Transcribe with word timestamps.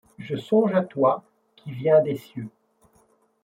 Je 0.17 0.35
songe 0.35 0.73
à 0.73 0.81
toi, 0.81 1.23
qui 1.63 1.69
viens 1.73 2.01
des 2.01 2.15
cieux 2.15 2.49